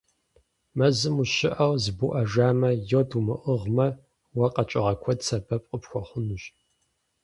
Мэзым 0.77 1.15
ущыӀэу 1.23 1.73
зыбуӀэжамэ, 1.83 2.69
йод 2.89 3.09
умыӀыгъмэ, 3.17 3.87
уэ 4.37 4.47
къэкӀыгъэ 4.55 4.93
куэд 5.01 5.19
сэбэп 5.27 5.63
къыпхуэхъунущ. 5.69 6.43